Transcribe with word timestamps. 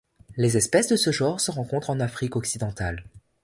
Les 0.35 0.57
espèces 0.57 0.87
de 0.87 0.95
ce 0.95 1.11
genre 1.11 1.39
se 1.39 1.51
rencontrent 1.51 1.91
en 1.91 1.99
Afrique 1.99 2.35
occidentale. 2.35 3.05